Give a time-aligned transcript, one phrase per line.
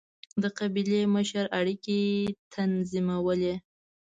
[0.41, 1.99] د قبیلې مشر اړیکې
[2.53, 3.55] تنظیمولې.